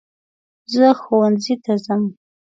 [0.73, 2.03] زه ښونځي ته ځم.